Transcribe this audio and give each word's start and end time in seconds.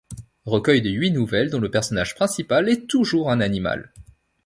Recueil 0.47 0.81
de 0.81 0.89
huit 0.97 1.11
nouvelles, 1.11 1.51
dont 1.51 1.59
le 1.59 1.69
personnage 1.69 2.15
principal 2.15 2.67
est 2.69 2.87
toujours 2.87 3.29
un 3.29 3.39
animal. 3.39 3.93